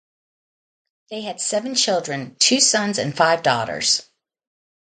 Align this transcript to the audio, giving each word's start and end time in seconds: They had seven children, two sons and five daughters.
They 1.11 1.21
had 1.21 1.39
seven 1.39 1.75
children, 1.75 2.35
two 2.39 2.59
sons 2.59 2.97
and 2.97 3.15
five 3.15 3.43
daughters. 3.43 4.01